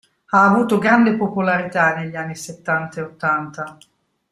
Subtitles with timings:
[0.29, 3.77] Ha avuto grande popolarità negli anni settanta e ottanta.